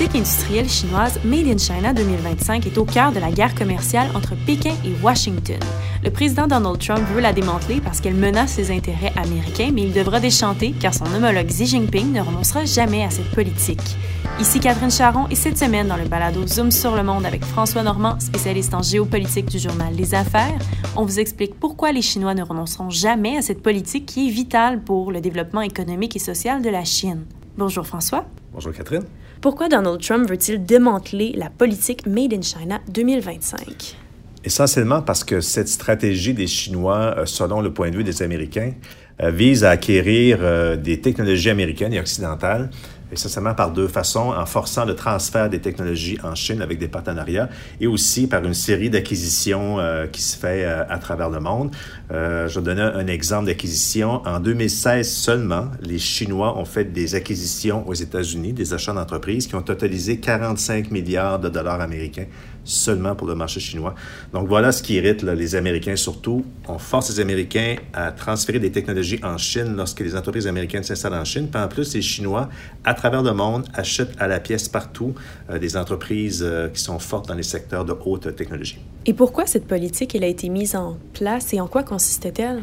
[0.00, 4.34] politique industrielle chinoise Made in China 2025 est au cœur de la guerre commerciale entre
[4.46, 5.58] Pékin et Washington.
[6.02, 9.92] Le président Donald Trump veut la démanteler parce qu'elle menace ses intérêts américains, mais il
[9.92, 13.98] devra déchanter car son homologue Xi Jinping ne renoncera jamais à cette politique.
[14.40, 17.82] Ici Catherine Charon et cette semaine dans le balado Zoom sur le monde avec François
[17.82, 20.58] Normand, spécialiste en géopolitique du journal Les Affaires,
[20.96, 24.80] on vous explique pourquoi les Chinois ne renonceront jamais à cette politique qui est vitale
[24.80, 27.26] pour le développement économique et social de la Chine.
[27.58, 28.24] Bonjour François.
[28.54, 29.04] Bonjour Catherine.
[29.40, 33.96] Pourquoi Donald Trump veut-il démanteler la politique Made in China 2025?
[34.44, 38.74] Essentiellement parce que cette stratégie des Chinois, euh, selon le point de vue des Américains,
[39.22, 42.68] euh, vise à acquérir euh, des technologies américaines et occidentales
[43.12, 47.48] essentiellement par deux façons, en forçant le transfert des technologies en Chine avec des partenariats
[47.80, 51.74] et aussi par une série d'acquisitions euh, qui se fait euh, à travers le monde.
[52.10, 54.22] Euh, je vais donner un exemple d'acquisition.
[54.26, 59.54] En 2016 seulement, les Chinois ont fait des acquisitions aux États-Unis, des achats d'entreprises qui
[59.54, 62.26] ont totalisé 45 milliards de dollars américains
[62.64, 63.94] seulement pour le marché chinois.
[64.32, 66.44] Donc voilà ce qui irrite les Américains surtout.
[66.68, 71.14] On force les Américains à transférer des technologies en Chine lorsque les entreprises américaines s'installent
[71.14, 71.48] en Chine.
[71.50, 72.48] Puis en plus, les Chinois,
[72.84, 75.14] à travers le monde, achètent à la pièce partout
[75.50, 78.78] euh, des entreprises euh, qui sont fortes dans les secteurs de haute technologie.
[79.06, 82.60] Et pourquoi cette politique elle a été mise en place et en quoi consistait-elle?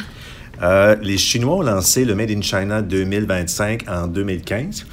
[0.62, 4.86] Euh, les Chinois ont lancé le Made in China 2025 en 2015.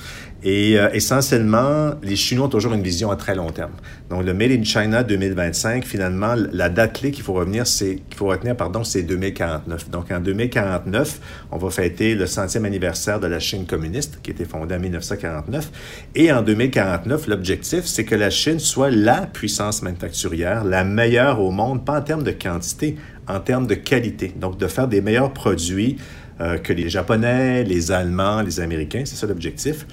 [0.47, 3.73] Et euh, essentiellement, les Chinois ont toujours une vision à très long terme.
[4.11, 8.15] Donc, le Made in China 2025, finalement, la date clé qu'il faut revenir, c'est qu'il
[8.15, 9.89] faut retenir, pardon, c'est 2049.
[9.89, 11.21] Donc, en 2049,
[11.51, 14.81] on va fêter le centième anniversaire de la Chine communiste, qui a été fondée en
[14.81, 15.71] 1949.
[16.15, 21.53] Et en 2049, l'objectif, c'est que la Chine soit la puissance manufacturière, la meilleure au
[21.53, 22.97] monde, pas en termes de quantité,
[23.29, 24.33] en termes de qualité.
[24.37, 25.97] Donc, de faire des meilleurs produits
[26.41, 29.03] euh, que les Japonais, les Allemands, les Américains.
[29.05, 29.87] C'est ça l'objectif.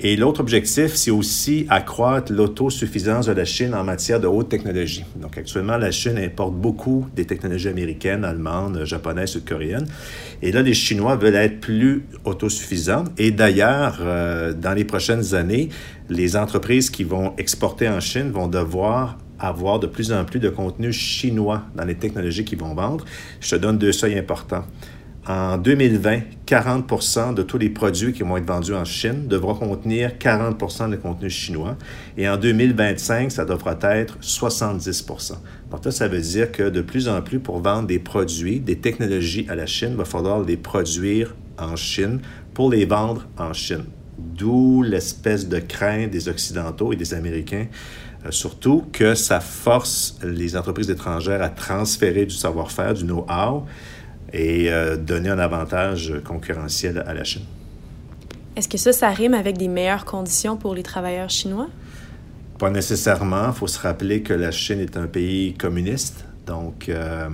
[0.00, 5.04] Et l'autre objectif, c'est aussi accroître l'autosuffisance de la Chine en matière de haute technologie.
[5.16, 9.86] Donc actuellement, la Chine importe beaucoup des technologies américaines, allemandes, japonaises, sud-coréennes.
[10.40, 13.04] Et là, les Chinois veulent être plus autosuffisants.
[13.18, 15.68] Et d'ailleurs, euh, dans les prochaines années,
[16.08, 20.48] les entreprises qui vont exporter en Chine vont devoir avoir de plus en plus de
[20.48, 23.04] contenu chinois dans les technologies qu'ils vont vendre.
[23.40, 24.64] Je te donne deux seuils importants.
[25.24, 30.10] En 2020, 40 de tous les produits qui vont être vendus en Chine devront contenir
[30.18, 31.76] 40% de contenu chinois.
[32.18, 35.34] Et en 2025, ça devra être 70%
[35.70, 38.78] Donc ça, ça veut dire que de plus en plus, pour vendre des produits, des
[38.78, 42.18] technologies à la Chine, il va falloir les produire en Chine
[42.52, 43.84] pour les vendre en Chine.
[44.18, 47.66] D'où l'espèce de crainte des Occidentaux et des Américains
[48.30, 53.64] surtout que ça force les entreprises étrangères à transférer du savoir-faire, du know-how,
[54.32, 57.44] et euh, donner un avantage concurrentiel à la Chine.
[58.56, 61.68] Est-ce que ça, ça rime avec des meilleures conditions pour les travailleurs chinois?
[62.58, 63.48] Pas nécessairement.
[63.48, 66.24] Il faut se rappeler que la Chine est un pays communiste.
[66.46, 67.28] Donc, euh,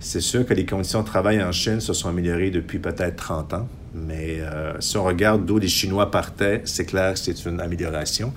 [0.00, 3.54] c'est sûr que les conditions de travail en Chine se sont améliorées depuis peut-être 30
[3.54, 3.68] ans.
[3.94, 8.32] Mais euh, si on regarde d'où les Chinois partaient, c'est clair que c'est une amélioration.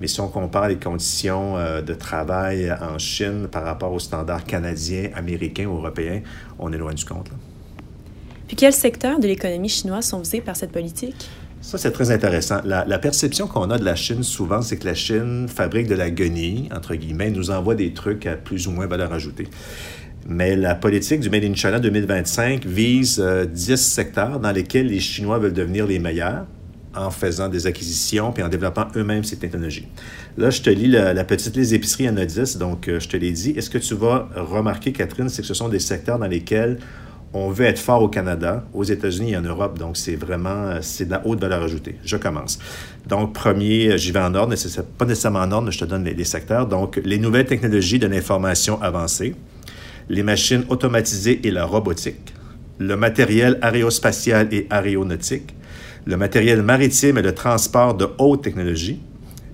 [0.00, 4.44] Mais si on compare les conditions euh, de travail en Chine par rapport aux standards
[4.44, 6.20] canadiens, américains ou européens,
[6.58, 7.30] on est loin du compte.
[8.46, 11.28] Puis quels secteurs de l'économie chinoise sont visés par cette politique?
[11.60, 12.60] Ça, c'est très intéressant.
[12.64, 15.96] La, la perception qu'on a de la Chine souvent, c'est que la Chine fabrique de
[15.96, 19.48] la guenille, entre guillemets, nous envoie des trucs à plus ou moins valeur ajoutée.
[20.26, 25.00] Mais la politique du Made in China 2025 vise 10 euh, secteurs dans lesquels les
[25.00, 26.46] Chinois veulent devenir les meilleurs
[26.94, 29.88] en faisant des acquisitions puis en développant eux-mêmes ces technologies.
[30.36, 33.50] Là, je te lis la, petite liste d'épicerie Anodis, donc euh, je te l'ai dit.
[33.50, 36.78] Est-ce que tu vas remarquer, Catherine, c'est que ce sont des secteurs dans lesquels
[37.34, 39.78] on veut être fort au Canada, aux États-Unis et en Europe.
[39.78, 41.96] Donc, c'est vraiment, euh, c'est de la haute valeur ajoutée.
[42.04, 42.58] Je commence.
[43.06, 46.04] Donc, premier, j'y vais en ordre, mais pas nécessairement en ordre, mais je te donne
[46.04, 46.66] les secteurs.
[46.66, 49.34] Donc, les nouvelles technologies de l'information avancée
[50.08, 52.34] les machines automatisées et la robotique,
[52.78, 55.54] le matériel aérospatial et aéronautique,
[56.08, 58.98] le matériel maritime et le transport de haute technologie,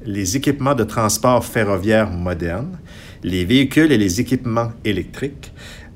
[0.07, 2.79] les équipements de transport ferroviaire modernes,
[3.25, 5.53] les véhicules et les équipements électriques,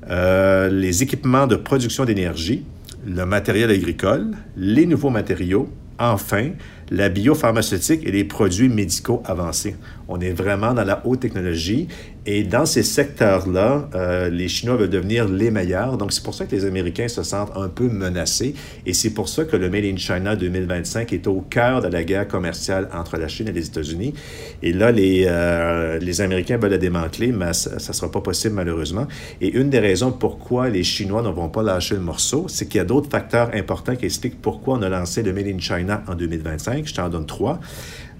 [0.09, 2.65] euh, les équipements de production d'énergie,
[3.07, 6.49] le matériel agricole, les nouveaux matériaux, enfin,
[6.91, 9.77] la biopharmaceutique et les produits médicaux avancés.
[10.09, 11.87] On est vraiment dans la haute technologie
[12.31, 15.97] et dans ces secteurs-là, euh, les Chinois veulent devenir les meilleurs.
[15.97, 18.53] Donc, c'est pour ça que les Américains se sentent un peu menacés
[18.85, 22.03] et c'est pour ça que le Made in China 2025 est au cœur de la
[22.03, 24.13] guerre commerciale entre la Chine et les États-Unis.
[24.61, 28.53] Et là, les, euh, les Américains veulent la démanteler, mais ça ne sera pas possible
[28.53, 29.07] malheureusement.
[29.41, 32.77] Et une des raisons pourquoi les Chinois ne vont pas lâcher le morceau, c'est qu'il
[32.77, 36.03] y a d'autres facteurs importants qui expliquent pourquoi on a lancé le Made in China
[36.07, 36.87] en 2025.
[36.87, 37.59] Je t'en donne trois.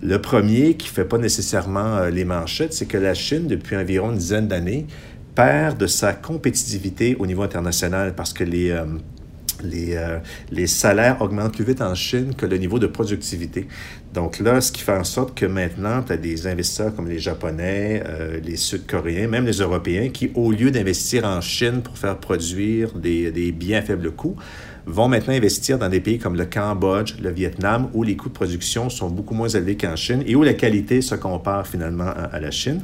[0.02, 4.12] Le premier, qui ne fait pas nécessairement les manchettes, c'est que la Chine, depuis environ
[4.12, 4.88] une dizaine d'années,
[5.36, 8.74] perd de sa compétitivité au niveau international parce que les,
[9.64, 10.20] les, euh,
[10.52, 13.68] les, salaires augmentent plus vite en Chine que le niveau de productivité.
[14.14, 17.20] Donc là, ce qui fait en sorte que maintenant, tu as des investisseurs comme les
[17.20, 22.18] Japonais, euh, les Sud-Coréens, même les Européens, qui, au lieu d'investir en Chine pour faire
[22.18, 24.36] produire des, des biens à faible coût,
[24.86, 28.34] vont maintenant investir dans des pays comme le Cambodge, le Vietnam, où les coûts de
[28.34, 32.40] production sont beaucoup moins élevés qu'en Chine et où la qualité se compare finalement à,
[32.40, 32.82] la Chine.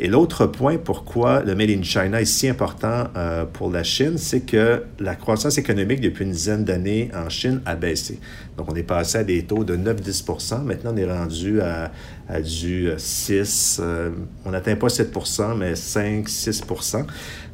[0.00, 4.18] Et l'autre point pourquoi le Made in China est si important euh, pour la Chine,
[4.18, 8.18] c'est que la croissance économique depuis une dizaine d'années en Chine a baissé.
[8.56, 11.90] Donc, on est passé à des taux de 9-10 Maintenant, on est rendu à,
[12.40, 14.10] du 6, euh,
[14.44, 17.04] on n'atteint pas 7% mais 5-6%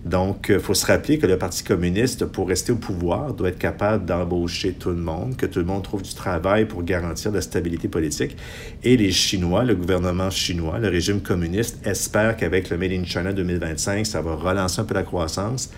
[0.04, 3.58] donc, il faut se rappeler que le Parti communiste, pour rester au pouvoir, doit être
[3.58, 7.42] capable d'embaucher tout le monde, que tout le monde trouve du travail pour garantir la
[7.42, 8.36] stabilité politique.
[8.82, 13.32] Et les Chinois, le gouvernement chinois, le régime communiste, espèrent qu'avec le Made in China
[13.32, 15.70] 2025, ça va relancer un peu la croissance,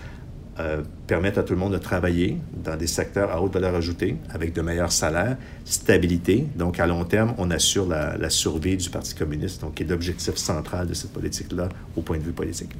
[0.59, 4.17] euh, permettre à tout le monde de travailler dans des secteurs à haute valeur ajoutée,
[4.29, 6.45] avec de meilleurs salaires, stabilité.
[6.55, 10.35] Donc, à long terme, on assure la, survie du Parti communiste, donc qui est l'objectif
[10.35, 12.71] central de cette politique-là au point de vue politique.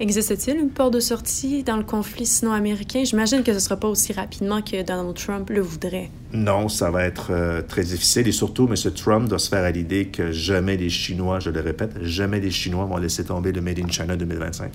[0.00, 3.02] Existe-t-il une porte de sortie dans le conflit sino-américain?
[3.02, 6.08] J'imagine que ce ne sera pas aussi rapidement que Donald Trump le voudrait.
[6.32, 8.28] Non, ça va être euh, très difficile.
[8.28, 8.92] Et surtout, M.
[8.92, 12.52] Trump doit se faire à l'idée que jamais les Chinois, je le répète, jamais les
[12.52, 14.70] Chinois vont laisser tomber le Made in China 2025.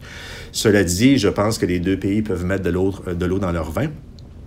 [0.51, 2.69] Cela dit, je pense que les deux pays peuvent mettre de
[3.25, 3.87] l'eau dans leur vin.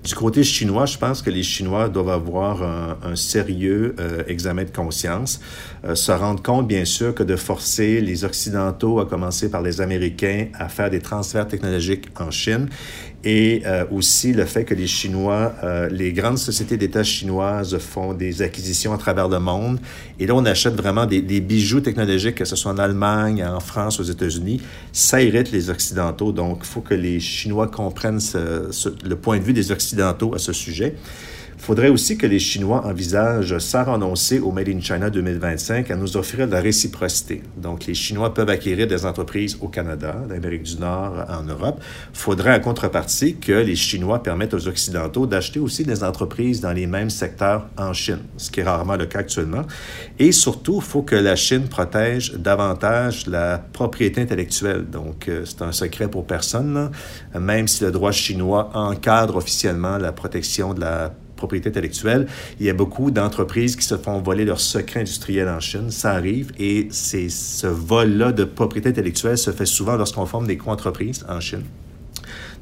[0.06, 4.70] Du côté chinois, je pense que les Chinois doivent avoir un, sérieux euh, examen de
[4.70, 5.41] conscience,
[5.85, 9.81] euh, se rendre compte, bien sûr, que de forcer les Occidentaux, à commencer par les
[9.81, 12.69] Américains, à faire des transferts technologiques en Chine
[13.26, 18.14] et euh, aussi le fait que les Chinois, euh, les grandes sociétés d'État chinoises font
[18.14, 19.81] des acquisitions à travers le monde.
[20.20, 23.99] Et là, on achète vraiment des, bijoux technologiques, que ce soit en Allemagne, en France,
[23.99, 24.62] aux États-Unis.
[24.93, 26.31] Ça irrite les Occidentaux.
[26.31, 28.20] Donc, il faut que les Chinois comprennent
[29.05, 30.94] le point de vue des Occidentaux à ce sujet.
[31.58, 36.17] Faudrait aussi que les Chinois envisagent, sans renoncer au Made in China 2025, à nous
[36.17, 37.43] offrir de la réciprocité.
[37.56, 41.81] Donc, les Chinois peuvent acquérir des entreprises au Canada, en du Nord, en Europe.
[42.12, 46.87] Faudrait, en contrepartie, que les Chinois permettent aux Occidentaux d'acheter aussi des entreprises dans les
[46.87, 49.62] mêmes secteurs en Chine, ce qui est rarement le cas actuellement.
[50.19, 54.85] Et surtout, il faut que la Chine protège davantage la propriété intellectuelle.
[54.85, 56.91] Donc, euh, c'est un secret pour personne,
[57.38, 62.27] même si le droit chinois encadre officiellement la protection de la propriété intellectuelle.
[62.59, 65.91] Il y a beaucoup d'entreprises qui se font voler leurs secrets industriels en Chine.
[65.91, 70.56] Ça arrive et c'est ce vol-là de propriété intellectuelle se fait souvent lorsqu'on forme des
[70.56, 71.62] co-entreprises en Chine.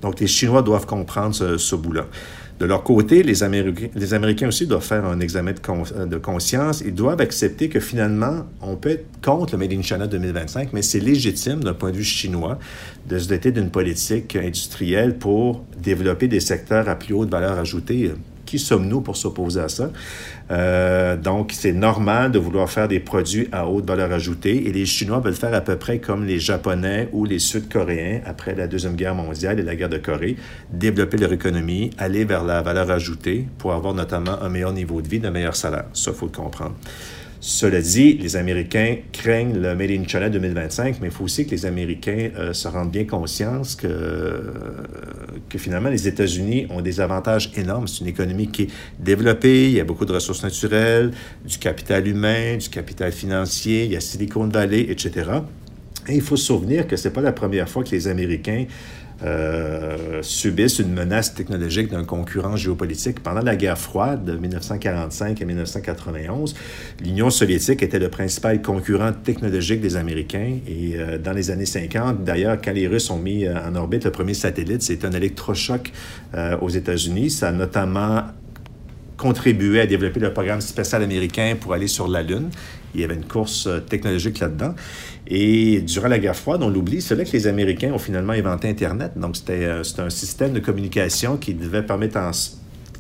[0.03, 2.07] Donc, les Chinois doivent comprendre ce, bout-là.
[2.61, 3.41] De leur côté, les
[3.95, 6.83] les Américains aussi doivent faire un examen de, de, conscience.
[6.85, 10.83] Ils doivent accepter que finalement, on peut être contre le Made in China 2025, mais
[10.83, 12.59] c'est légitime d'un point de vue chinois
[13.09, 18.13] de se doter d'une politique industrielle pour développer des secteurs à plus haute valeur ajoutée
[18.55, 19.91] qui sommes-nous pour s'opposer à ça?
[20.53, 24.87] Euh, donc, c'est normal de vouloir faire des produits à haute valeur ajoutée et les
[24.87, 28.95] Chinois veulent faire à peu près comme les Japonais ou les Sud-Coréens après la Deuxième
[28.95, 30.37] Guerre mondiale et la guerre de Corée,
[30.71, 35.09] développer leur économie, aller vers la valeur ajoutée pour avoir notamment un meilleur niveau de
[35.09, 35.87] vie, de meilleurs salaires.
[35.93, 36.77] Ça, il faut le comprendre.
[37.47, 41.51] Cela dit, les Américains craignent le Made in China 2025, mais il faut aussi que
[41.51, 44.51] les Américains euh, se rendent bien conscience que,
[45.51, 47.87] que finalement, les États-Unis ont des avantages énormes.
[47.87, 51.11] C'est une économie qui est développée, il y a beaucoup de ressources naturelles,
[51.45, 55.33] du capital humain, du capital financier, il y a Silicon Valley, etc.
[56.09, 58.65] Et il faut se souvenir que ce n'est pas la première fois que les Américains
[59.23, 63.23] euh, subissent une menace technologique d'un concurrent géopolitique.
[63.23, 66.55] Pendant la guerre froide de 1945 à 1991,
[67.03, 70.59] l'Union soviétique était le principal concurrent technologique des Américains.
[70.67, 74.05] Et euh, dans les années 50, d'ailleurs, quand les Russes ont mis euh, en orbite
[74.05, 75.93] le premier satellite, c'est un électrochoc
[76.61, 77.31] aux États-Unis.
[77.31, 78.25] Ça a notamment
[79.25, 82.51] contribué à développer le programme spécial américain pour aller sur la Lune.
[82.95, 84.75] Il y avait une course technologique là-dedans.
[85.27, 88.69] Et durant la guerre froide, on l'oublie, c'est là que les Américains ont finalement inventé
[88.69, 89.13] Internet.
[89.17, 92.19] Donc, c'était euh, un système de communication qui devait permettre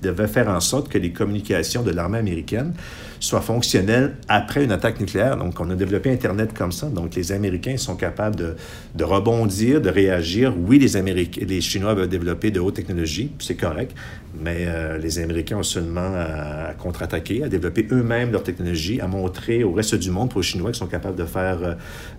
[0.02, 2.74] devait faire en sorte que les communications de l'armée américaine
[3.20, 5.36] soient fonctionnelles après une attaque nucléaire.
[5.36, 6.86] Donc, on a développé Internet comme ça.
[6.88, 8.54] Donc, les Américains sont capables de,
[8.94, 10.54] de rebondir, de réagir.
[10.58, 13.94] Oui, les, Américains, les Chinois veulent développer de hautes technologies, c'est correct,
[14.40, 19.64] mais euh, les Américains ont seulement à, contre-attaquer, à développer eux-mêmes leur technologie, à montrer
[19.64, 21.74] au reste du monde, pour les Chinois, qu'ils sont capables de faire, euh,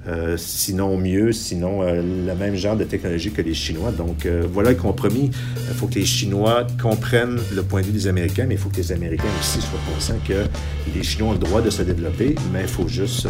[0.08, 3.92] euh, sinon mieux, sinon euh, le même genre de technologie que les Chinois.
[3.92, 5.32] Donc voilà le compromis.
[5.70, 8.70] Il faut que les Chinois comprennent le point de vue des Américains, mais il faut
[8.70, 10.46] que les Américains aussi soient conscients que
[10.96, 13.28] les Chinois ont le droit de se développer, mais il faut juste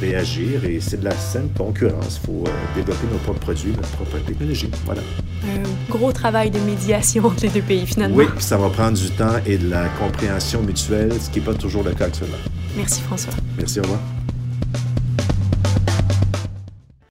[0.00, 0.64] réagir.
[0.64, 2.20] Et c'est de la saine concurrence.
[2.22, 2.44] Il faut
[2.74, 4.70] développer nos propres produits, notre propre technologie.
[4.84, 5.02] Voilà.
[5.44, 8.05] Un gros travail de médiation entre les deux pays, finalement.
[8.12, 11.54] Oui, ça va prendre du temps et de la compréhension mutuelle, ce qui n'est pas
[11.54, 12.36] toujours le cas actuellement.
[12.76, 13.32] Merci François.
[13.58, 14.00] Merci, au revoir.